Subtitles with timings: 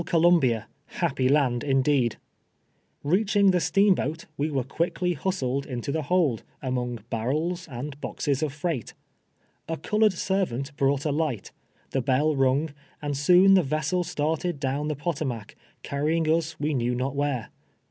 [0.03, 2.15] Co lumhia, liappy land, indeed!
[3.05, 8.51] Eeachiug the steanujoat, we were cpiickly hustled into the lu)ld, among harrels and hoxes of
[8.51, 8.95] freight.
[9.69, 11.51] A colored servant hrought a Hglit,
[11.91, 16.95] the hell rung, and soon the vessel started down the Potomac, carrying us we knew
[16.95, 17.49] not where.